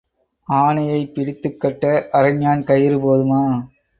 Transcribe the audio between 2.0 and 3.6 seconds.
அரை ஞாண் கயிறு போதுமா?